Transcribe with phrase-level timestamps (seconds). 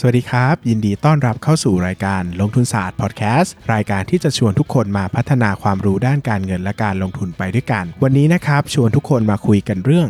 [0.00, 10.08] สวัสดีครับ ยินดีต้อนรับเข้าสู่รายการลงทุนศาสตร์พอดแคสต์รายการที่จะชวนทุกคนมาพัฒนาความรู้ด้านการเงินและการลงทุนไปด้วยกัน วันนี้นะครับชวนทุกคนมาคุยกันเรื่อง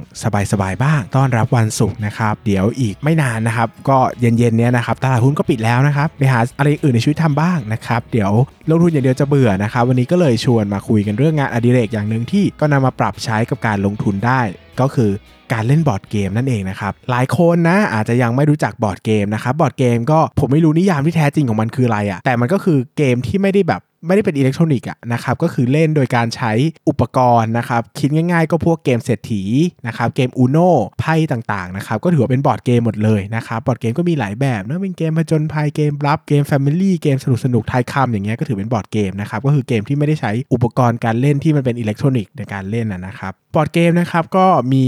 [0.52, 8.33] สบายๆบ้าง ต้อนรับวันศุกร์นะครับ เดี๋ยวอีกไม่นานนะครับ ก็เย็นๆเนี้ยนะครับตลาดหุ้นก็ปิดแล้วนะครับไปหาอะไรอื่นในชีวิตทำบ้างนะครับ เดี๋ยว
[8.70, 14.42] ลงทุนอย่างเดียวจะเบื่อนะครับ วันนี้ก็เลยชวนมาคุยกันเรื่องงานอดิเรกอย่างหนึ่งที่ก็นำมาปรับใช้กับการลงทุนได้
[14.80, 15.10] ก็คือ
[15.52, 26.52] การเล่นบอร์ดเกมนั่นเองนะครับ หลายคนนะอาจจะยังไม่รู้จักบอร์ดเกมนะครับ บอร์ดเกมก็ผมไม่รู้นิยามที่แท้จริงของมันคืออะไรอะ่ะ แต่มันก็คือเกมที่ไม่ได้แบบ ไม่ได้เป็นอิเล็กทรอนิกส์นะครับก็คือเล่นโดยการใช้
[26.89, 29.42] อุปกรณ์นะครับคิดง่ายๆ ก็พวกเกมเศรษฐี
[29.86, 44.87] นะครับเกมอูโน่ไพ่ต่างๆนะครับก็ถือว่าเป็นบอร์ดเกมหมดเลยนะครับบอร์ดเกมก็มีหลายแบบนะเป็นเกมผจญภัยเกมรับเกม family เกมสนุกสนุกทายคำอย่างเงี้ยก็ถือเป็นบอร์ดเกมนะครับก็คือเกมที่ไม่ได้ใช้อุปกรณ์การเล่นที่มันเป็นอิเล็กทรอนิกส์ในการเล่นนะครับบอร์ดเกมนะครับก็มี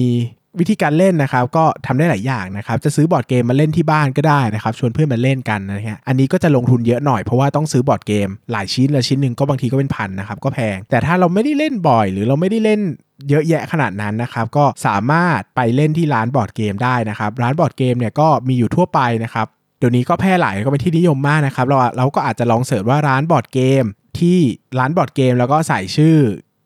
[0.58, 12.80] วิธีการเล่นนะครับก็ทำได้หลายอย่างนะครับจะซื้อบอร์ดเกมมาเล่นที่บ้านก็ได้นะครับชวนเพื่อนมาเล่นกันนะฮะอันนี้ก็จะลงทุนเยอะหน่อยเพราะว่าต้องซื้อบอร์ดเกม หลายชิ้นละชิ้นหนึ่งก็บางทีก็เป็นพันนะครับก็แพง แต่ถ้าเราไม่ได้เล่นบ่อย หรือเราไม่ได้เล่น
[13.28, 19.46] เยอะแยะขนาดนั้นนะครับก็สามารถไปเล่นที่ร้านบอร์ดเกมได้นะครับร้านบอร์ดเกมเนี่ยก็มีอยู่ทั่วไปนะครับ
[19.78, 23.84] เดี๋ยวนี้ก็แพร่หลายก็เป็นที่นิยมมากนะครับเราเราก็อาจจะลอง search ว่าร้านบอร์ดเกม
[24.18, 24.38] ที่
[24.78, 26.18] ร้านบอร์ดเกมแล้วก็ใส่ชื่อ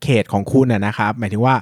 [0.04, 1.54] เขตของคุณนะครับหมายถึงว่า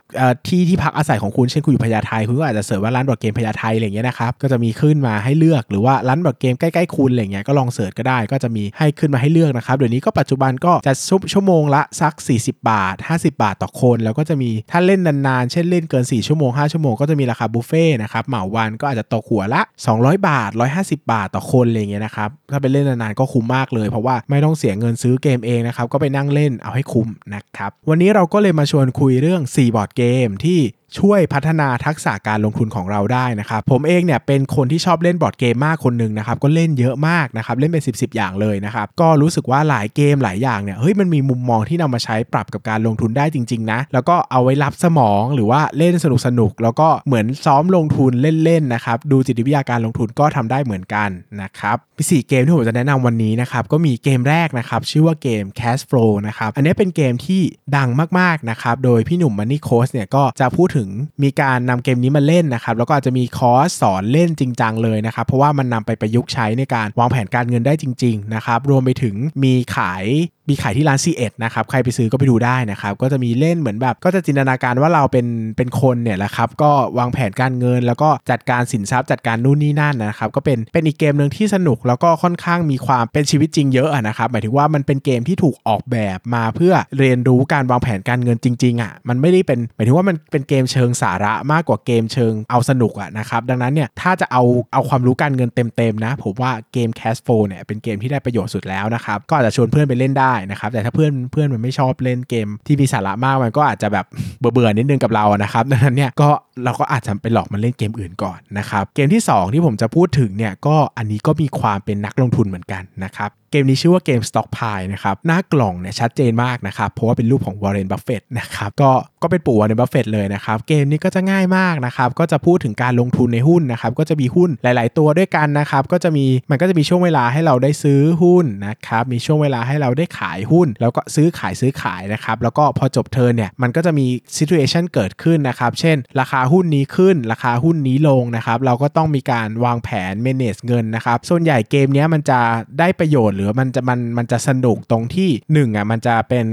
[0.48, 10.93] ที่ที่พักอาศัยของคุณเช่นคุณอยู่พญาไทคุณก็อาจจะ search ว่าร้านบอร์ดเกมพญาไทอะไรเงี้ยนะครับก็จะมีขึ้นมาให้เลือกหรือว่าร้านบอร์ดเกมใกล้ๆคุณอะไรเงี้ยก็ลอง search ก็ได้ก็จะมีให้ขึ้นมาให้เลือกนะครับเดี๋ยวนี้ก็ปัจจุบันก็จะ
[11.33, 19.62] ชั่วโมงละสัก 40 บาท 50 บาทต่อคน แล้วก็จะมีถ้าเล่นนานๆ เช่นเล่นเกิน 4 ชั่วโมง 5 ชั่วโมงก็จะมีราคาบุฟเฟ่นะครับเหมาวันก็อาจจะตกหัวละ
[19.95, 20.50] 200 บาท
[20.81, 30.60] 150 บาทต่อคนอะไรเงี้ยนะครับถ้าไปเล่นนานๆก็คุ้มมากเลย เพราะว่าไม่ต้องเสียเงินซื้อเกมเองนะครับก็ไปนั่งเล่นเอาให้คุ้มนะครับวันนี้เราก็เลยมาชวนคุยเรื่อง4บอร์ดเกมที่
[30.98, 48.12] ช่วยพัฒนาทักษะการลงทุนของเราได้นะครับผมเองเนี่ยเป็นคนที่ชอบเล่นบอร์ดเกมมากคนหนึ่งนะครับก็เล่นเยอะมากนะครับเล่นเป็น 10บสอย่างเลยนะครับก็รู้สึกว่าหลายเกมหลายอย่างเนี่ยเฮ้ยมันมีมุมมองที่นำมาใช้ปรับกับการลงทุนได้จริงๆนะแล้วก็เอาไว้รับสมองหรือว่าเล่นสนุกสนุกแล้วก็เหมือนซ้อมลงทุน
[48.44, 51.10] เล่นๆนะครับดูจิตวิทยาการลงทุนก็ทำได้เหมือนกัน
[51.42, 57.41] นะครับมี4เกมที่ผมจะแนะนำวันนี้นะครับก็มีเกมแรกนะครับชื่อว่าเกม Cash Flow นะครับอันนี้เป็นเกมที่
[57.76, 57.88] ดัง
[58.19, 60.81] มากๆนะครับโดยพี่หนุ่มมันนี่โคสเนี่ยก็จะพูดถึง
[61.22, 70.04] มีการนำเกมนี้มาเล่นนะครับแล้วก็อาจจะมีคอร์สสอนเล่นจริงจังเลยนะครับเพราะว่ามันนำไปประยุกต์ใช้ในการวางแผนการเงินได้จริงๆนะครับรวมไปถึงมีขาย
[70.48, 75.26] มีขายที่ร้าน C1 นะครับใครไปซื้อก็ไปดูได้นะครับก็จะมีเล่นเหมือนแบบ ก็จะจินตนาการว่าเราเป็น
[75.56, 94.42] เป็นคนเนี่ยแหละครับก็วางแผนการเงิน แล้วก็จัดการสินทรัพย์จัดการนู่นนี่นั่นนะครับก็เป็นเป็นอีกเกมหนึ่งที่สนุกแล้วก็ค่อนข้างมีความเป็นชีวิตจริงเยอะนะครับหมายถึงว่ามันเป็นเกมที่ถูกออกแบบมาเพื่อเรียนรู้การวางแผนการเงินจริงๆอะมันไม่ได้เป็นหมายถึงว่ามันเป็นเกมเชิงสาระมากกว่าเกมเชิงเอาสนุกอะนะครับดังนั้นเนี่ยถ้าจะเอา
[94.72, 104.06] เอาความรู้การเงินเต็มๆนะผมว่าเกม Cash Flow เนี่ยเป็นเกมที่ได้ประโยชน์สุดแล้วนะครับก็อาจจะชวนเพื่อนไปเล่นได้นะครับ แต่ถ้าเพื่อนเพื่อนมันไม่ชอบเล่นเกมที่มีสาระมากมันก็อาจจะแบบ
[104.38, 106.31] เบื่อๆนิดนึงกับเรานะครับดังนั้นเนี่ยก็
[106.65, 118.91] เราก็อาจจะไปหลอกมันเล่นเกมอื่นก่อนนะครับเกมที่ 2 ที่ผมจะพูดถึงเนี่ยก็อันนี้ก็มีความเป็นนักลงทุนเหมือนกันนะครับเกมนี้ชื่อว่าเกม Stockpile นะครับหน้ากล่องเนี่ยชัดเจนมากนะครับเพราะว่าเป็นรูปของวอร์เรนบัฟเฟตนะครับก็
[119.23, 142.41] ก็เป็นปู่วอร์เรนบัฟเฟตเลยนะครับเกมนี้ก็จะง่ายมากนะครับก็จะพูดถึงการลงทุนในหุ้นนะครับก็จะมีหุ้นหลาย ๆ ตัวด้วยกันนะครับก็จะมีมันก็จะมีช่วงเวลาให้เราได้ซื้อหุ้นนะครับมีช่วงเวลาให้เราได้ขายหุ้น แล้วก็ซื้อขายซื้อขายนะครับแล้วก็พอจบ turn เนี่ยมันก็จะมีซิทูเอชันเกิดขึ้นนะครับเช่นราคาหุ้นนี้ขึ้น ราคาหุ้นนี้ลงนะครับ เราก็ต้องมีการวางแผน manage เงินนะครับ ส่วนใหญ่เกมนี้มันจะ
[142.78, 145.30] ได้ประโยชน์หรือมันจะมันมันจะสนุกตรงที่
[145.69, 146.47] 1 อะ มันจะเป็น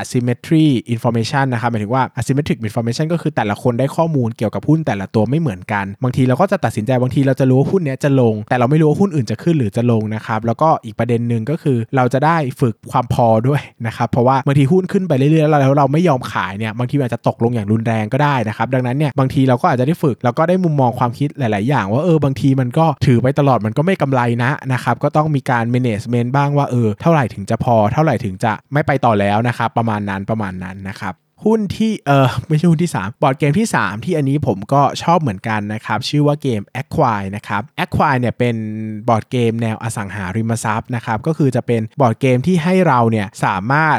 [0.00, 32.92] asymmetry information นะครับหมายถึงว่า asymmetric information ก็คือแต่ละคนได้ข้อมูลเกี่ยวกับหุ้นแต่ละตัวไม่เหมือนกัน บางทีเราก็จะตัดสินใจบางทีเราจะรู้ว่าหุ้นนี้จะลง แต่เราไม่รู้ว่าหุ้นอื่นจะขึ้นหรือจะลงนะครับ แล้วก็อีกประเด็นหนึ่งก็คือเราจะได้ฝึกความพอด้วยนะครับเพราะว่าบางทีหุ้นขึ้นไปเรื่อยๆแล้วเราไม่ยอมขายเนี่ยบางทีอาจจะตกลงอย่างรุนแรงก็ได้นะครับดังนั้นเนี่ยบางทีเราก็อาจจะได้ฝึกแล้วก็ได้มุมมองความคิดหลาย ๆ อย่าง ว่าเออบางทีมันก็ถือไปตลอดมันก็ไม่กำไรนะนะครับก็ต้องมีการ management บ้างว่าเออเท่าไหร่ถึงจะพอ เท่าไหร่ถึงจะไม่ไปต่อแล้วนะครับประมาณนั้นประมาณนั้นนะครับหุ้นที่เออไม่ใช่หุ้นที่
[33.06, 38.56] 3 บอร์ดเกมที่ 3 ที่อันนี้ผมก็ชอบเหมือนกันนะครับ ชื่อว่าเกม a q u i นะครับ a q u i เนี่ยเป็น
[39.08, 43.98] บอร์ดเกมแนวอสังหาริมทรัพย์นะครับก็คือจะเป็นบอร์ดเกมที่ให้เราเนี่ยสามารถ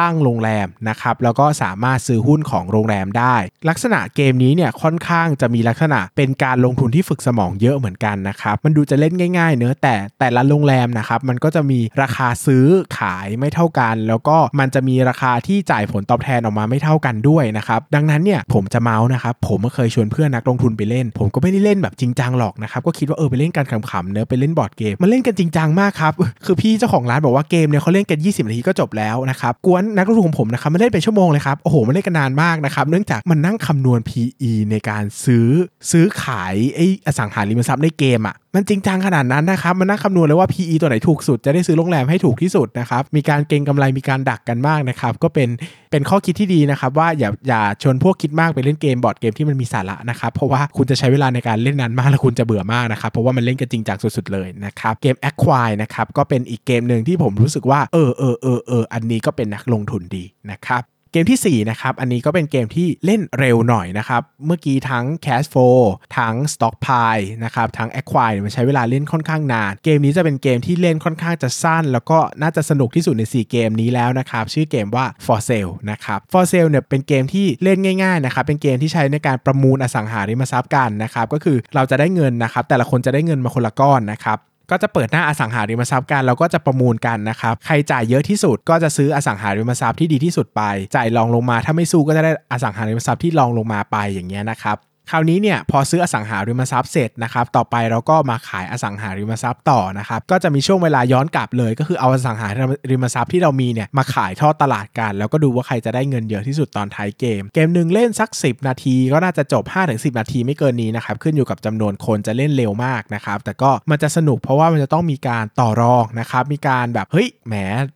[0.00, 3.36] ตั้งโรงแรมนะครับแล้วก็สามารถซื้อหุ้นของโรงแรมได้
[3.68, 12.66] ลักษณะเกมนี้เนี่ยค่อนข้างจะมีลักษณะเป็นการลงทุนที่ฝึกสมองเยอะเหมือนกันนะครับมันดูจะเล่นง่ายๆเนอะแต่แต่ละโรงแรมนะครับมันก็จะมีราคาซื้อ
[12.98, 26.12] ขายไม่เท่ากัน แล้วก็มันจะมีราคาที่จ่ายผลตอบแทนออกมาไม่เท่ากันด้วยนะครับดังนั้นเนี่ยผมจะเมาส์นะครับผมเคยชวนเพื่อนนักลงทุนไปเล่น ผมก็ไม่ได้เล่นแบบจริงจังหรอกนะครับก็คิดว่าเออไปเล่นกันขำๆเนื้อไปเล่นบอร์ดเกมมันเล่นกันจริงจังมากครับ
[26.44, 35.48] คือพี่เจ้าของร้านบอกว่าเกมเนี่ยเขาเล่นกัน 20 นาทีก็จบแล้วนะครับกวนนักลงทุนของผมนะครับมันเล่นเป็นชั่วโมงเลยครับ โอ้โห มันเล่นกันนานมากนะครับ เนื่องจากมันนั่งคำนวณ PE ในการซื้อ
[35.90, 45.48] ซื้อขายไอ้อสังหาริมทรัพย์ในเกมอะมันจริงจังขนาดนั้นนะครับ มันนั่งคำนวณเลยว่า PE ตัวไหนถูกสุดจะได้ซื้อโรงแรมให้ถูกที่สุดนะครับ มีการเก็งกำไรมีการดักกันมากนะครับ ก็เป็น
[45.90, 60.82] เป็นข้อคิดที่ดีนะครับ ว่าอย่าอย่าชวนพวกคิดมากไปเล่นเกมบอร์ดเกมที่มันมีสาระนะครับ เพราะว่าคุณจะใช้เวลาในการเล่นนานมากแล้วคุณจะเบื่อมากนะครับ เพราะว่ามันเล่นกันจริงจังสุดๆเลยนะครับ เกม Acquire นะครับ ก็เป็นอีกเกมหนึ่งที่ผมรู้สึกว่าเออเออเออเอออันนี้ก็เป็นนักลงทุนดีนะครับ
[61.12, 65.80] เกมที่ 4 นะครับ อันนี้ก็เป็นเกมที่เล่นเร็วหน่อยนะครับ เมื่อกี้ทั้ง Cash Flow
[66.18, 76.18] ทั้ง Stock Pile นะครับ ทั้ง Acquire มันใช้เวลาเล่นค่อนข้างนาน เกมนี้จะเป็นเกมที่เล่นค่อนข้างจะสั้น แล้วก็น่าจะสนุกที่สุดใน 4 เกมนี้แล้วนะครับ ชื่อเกมว่า For Sale นะครับ
[76.32, 84.38] For Sale เนี่ยเป็นเกมที่เล่นง่ายๆนะครับ เป็นเกมที่ใช้ในการประมูลอสังหาริมทรัพย์กันนะครับ ก็คือเราจะได้เงินนะครับ แต่ละคนจะได้เงินมาคนละก้อนนะครับ
[84.70, 90.62] ก็จะเปิดหน้าอสังหาริมทรัพย์กันแล้วก็จะประมูลกันนะครับใครจ่ายเยอะที่สุดก็จะซื้ออสังหาริมทรัพย์ที่ดีที่สุดไป
[90.96, 94.76] จ่ายรองลงมาถ้าไม่สู้ก็จะได้อสังหาริมทรัพย์ที่รองลงมาไปอย่างเงี้ยนะครับ
[95.10, 102.48] คราวนี้เนี่ยพอซื้ออสังหาริมทรัพย์เสร็จนะครับต่อไปเราก็มาขายอสังหาริมทรัพย์ต่อนะครับก็จะมีช่วงเวลาย้อนกลับเลย ก็คือเอาอสังหา
[102.90, 117.54] ริมทรัพย์ที่เรามีเนี่ยมาขายทอดตลาดกัน แล้วก็ดูว่าใครจะได้เงินเยอะที่สุดตอนท้ายเกม เกมหนึ่งเล่นสัก 10 นาทีก็น่าจะจบ 5-10 นาทีไม่เกินนี้นะครับขึ้นอยู่กับจำนวนคนจะเล่นเร็วมากนะครับแต่ก็มันจะสนุกเพราะว่ามันจะต้องมีการต่อรองนะครับมีการแบบเฮ้ยแหม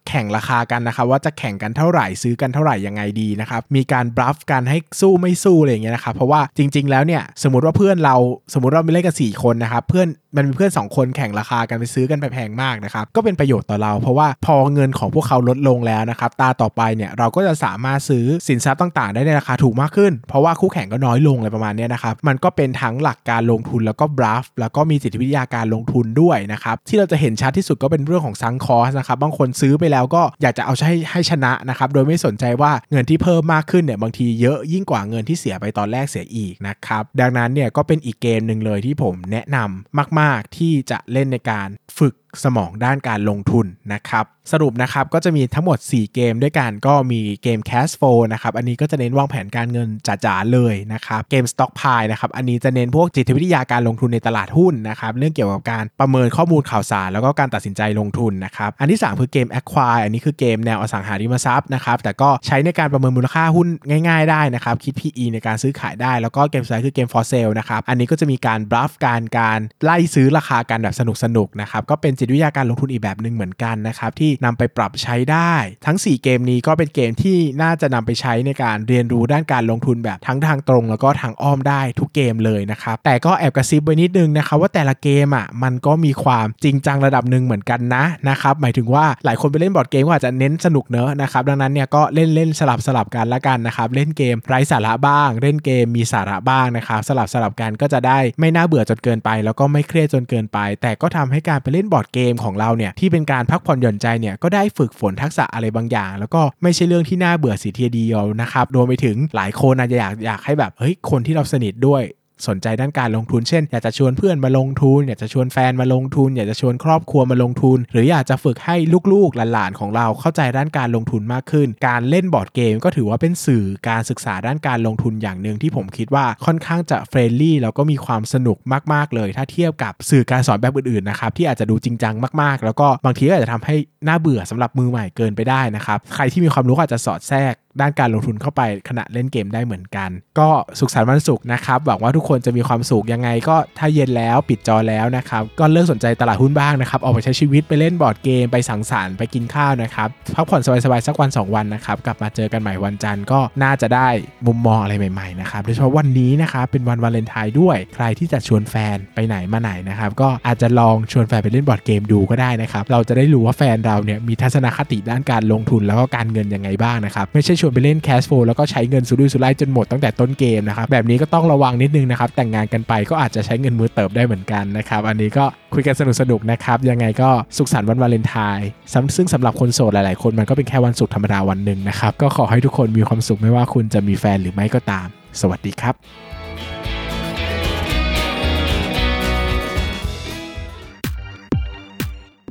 [0.09, 8.17] แข่งราคากันนะครับว่าจะแข่งกันเท่าไหร่ซื้อกันเท่าไหร่ยังไงดีนะครับมีการบลัฟกันให้สู้ไม่สู้อะไรอย่างเงี้ยนะครับเพราะว่าจริง ๆแล้วเนี่ยสมมติว่าเพื่อนเรา
[8.53, 41.69] สมมติเราไปเล่นกัน4คนนะครับเพื่อนมันมีเพื่อน 2 คนแข่งราคากันไปซื้อกันไปแพงมากนะครับก็เป็นประโยชน์ต่อเรา เพราะว่าพอเงินของพวกเขาลดลงแล้วนะครับตาต่อไปเนี่ยเราก็จะสามารถซื้อสินทรัพย์ต่างๆ ได้ในราคาถูกมากขึ้น เพราะว่าคู่แข่งก็น้อยลงอะไรประมาณนี้นะครับมันก็เป็นทั้งหลักการลงทุนแล้วก็บลัฟแล้วก็มีจิตวิทยาการลงทุนด้วยนะครับที่เราจะเห็นชัดที่สุดก็เป็นเรื่องของซังคอสนะครับบางคนซื้อไปแล้วก็อยากจะเอาให้ให้ชนะนะครับโดยไม่สนใจว่าเงินที่เพิ่มมากขึ้นเนี่ยบางทีเยอะยิ่งกว่าเงินที่เสียไปตอนแรกเสียอีกนะครับ ดังนั้นเนี่ยก็เป็นอีกเกมหนึ่งเลยที่ผมแนะนำมาก ๆ ที่จะเล่นในการ
[41.99, 42.15] ฝึก
[42.45, 58.71] สมองด้านการลงทุนนะครับ สรุปนะครับก็จะมีทั้งหมด 4 เกมด้วยกันก็มีเกม Cash Flow นะครับ อันนี้ก็จะเน้นวางแผนการเงินจ๋าๆเลยนะครับ เกม Stock p i นะครับ อันนี้จะเน้นพวกจิตวิทยาการลงทุนในตลาดหุ้นนะครับ เรื่องเกี่ยวกับการประเมินข้อมูลข่าวสาร แล้วก็การตัดสินใจลงทุนนะครับ
[58.81, 63.69] อันที่ 3 คือเกม Acquire อันนี้คือเกมแนวอสังหาริมทรัพย์นะครับ แต่ก็ใช้ในการประเมินมูลค่าหุ้น
[64.09, 75.53] ง่าย ๆ ได้นะครับ คิด PE ในการซื้อขายได้ แล้วก็เกมสุดท้ายคือเกม For Sale นะครับ อันนี้ก็จะมีการบลัฟการการไล่ซื้อราคากันแบบสนุกๆนะครับ ก็เป็นจิตวิทยาการลงทุนอีกแบบหนึ่งเหมือนกันนะครับที่นำไปปรับใช้ได้
[75.87, 112.03] ทั้ง 4 เกมนี้ก็เป็นเกมที่น่าจะนำไปใช้ในการเรียนรู้ด้านการลงทุนแบบทั้งทางตรง แล้วก็ทางอ้อมได้ทุกเกมเลยนะครับแต่ก็แอบกระซิบไว้นิดนึงนะครับว่าแต่ละเกมอะมันก็มีความจริงจังระดับหนึ่งเหมือนกันนะนะครับหมายถึงว่าหลายคนไปเล่นบอร์ดเกมก็อาจจะเน้นสนุกเนอะนะครับดังนั้นเนี่ยก็เล่นเล่นสลับสลับกันละกันนะครับเล่นเกมไร้สาระบ้าง เล่นเกมมีสาระบ้างนะครับสลับสลับกันก็จะได้ไม่น่าเบื่อจนเกินไป แล้วก็ไม่เครียดจนเกินไป แต่ก็ทำให้การไปเล่นบอร์ดเกมของเราเนี่ยที่เป็นการพักผ่อนหย่อนใจเนี่ยก็ได้ฝึกฝนทักษะอะไรบางอย่าง แล้วก็ไม่ใช่เรื่องที่น่าเบื่อเสียทีเดียวนะครับรวมไปถึงหลายคนอาจจะอยากอยากให้แบบเฮ้ยคนที่เราสนิทด้วย
[112.49, 118.77] สนใจด้านการลงทุนเช่น อยากจะชวนเพื่อนมาลงทุน อยากจะชวนแฟนมาลงทุน อยากจะชวนครอบครัวมาลงทุน หรืออยากจะฝึกให้
[119.13, 128.59] ลูกๆหลานๆของเราเข้าใจด้านการลงทุนมากขึ้น การเล่นบอร์ดเกมก็ถือว่าเป็นสื่อการศึกษาด้านการลงทุนอย่างหนึ่งที่ผมคิดว่าค่อนข้างจะ friendly แล้วก็มีความสนุก
[128.93, 133.77] มากๆเลย ถ้าเทียบกับสื่อการสอนแบบอื่นๆนะครับที่อาจจะดูจริงจังมากๆ แล้วก็บางทีก็อาจจะทำให้
[134.07, 154.09] น่าเบื่อสำหรับมือใหม่เกินไปได้นะครับใครที่มีความรู้อาจจะสอดแทรก ด้านการลงทุนเข้าไปขณะเล่นเกมได้เหมือนกัน ก็สุขสันต์วันศุกร์นะครับหวังว่าทุกคนจะมีความสุขยังไง ก็ถ้าเย็นแล้วปิดจอแล้วนะครับก็เลิกสนใจตลาดหุ้นบ้างนะครับออกไปใช้ชีวิตไปเล่นบอร์ดเกมไปสังสรรค์ไปกินข้าวนะครับพักผ่อนสบายๆสักวัน 2 วันนะครับกลับมาเจอกันใหม่วันจันทร์ก็น่าจะได้
[154.47, 175.45] มุมมองอะไรใหม่ๆนะครับโดยเฉพาะวันนี้นะครับเป็นวันวาเลนไทน์ด้วย ใครที่จะชวนแฟนไปไหนมาไหนนะครับก็อาจจะลองชวนแฟนไปเล่นบอร์ดเกมดูก็ได้นะครับเราจะได้รู้ว่าแฟนเราเนี่ยมีทัศนคติด้านการลงทุนแล้วก็การเงินยังไงบ้างนะครับไม่ใช่ชวนวนไปเล่น Cashflow แล้วก็ใช้เงินสุรุ่ยสุร่ายจนหมดตั้งแต่ต้นเกมนะครับแบบนี้ก็ต้องระวังนิดนึงนะครับแต่งงานกันไปก็อาจจะใช้เงินมือเติบได้เหมือนกันนะครับอันนี้ก็
[175.75, 178.69] คุยกันสนุกสนุกนะครับยังไงก็สุขสันต์วันวาเลนไทน์
[179.17, 185.07] ซึ่งสำหรับคนโสดหลายๆ คนมันก็เป็นแค่วันศุกร์ธรรมดาวันหนึ่งนะครับก็ขอให้ทุกคนมีความสุขไม่ว่าคุณจะมีแฟนหรือไม่ก็ตาม
[185.41, 185.95] สวัสดีครับ